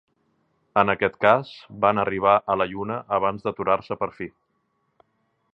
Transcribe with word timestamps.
En 0.81 0.91
aquest 0.93 1.19
cas, 1.25 1.51
van 1.85 2.03
arribar 2.05 2.35
a 2.53 2.57
la 2.63 2.69
Lluna 2.73 2.99
abans 3.19 3.47
d'aturar-se 3.49 4.03
per 4.05 4.11
fi. 4.19 4.33